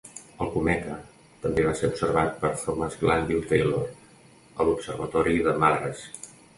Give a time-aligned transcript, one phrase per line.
[0.43, 0.95] El cometa
[1.43, 6.07] també va ser observat per Thomas Glanville Taylor a l'Observatori de Madras.